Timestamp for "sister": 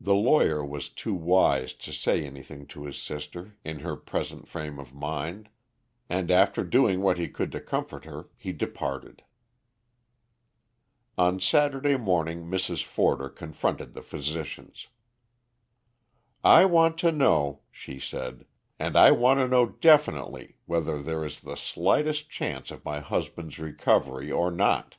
2.96-3.58